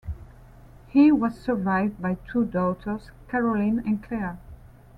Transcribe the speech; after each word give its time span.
He 0.87 1.11
was 1.11 1.39
survived 1.39 2.01
by 2.01 2.15
two 2.27 2.43
daughters, 2.45 3.11
Caroline 3.29 3.83
and 3.85 4.01
Clare. 4.03 4.39